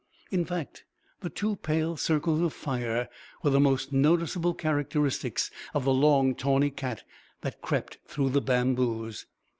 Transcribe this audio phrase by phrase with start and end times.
[0.31, 0.83] In fact,
[1.19, 3.07] the two pale circles of fire
[3.43, 7.03] were the most noticeable characteristics of the long, tawny cat
[7.41, 9.27] that crept through the bamboos.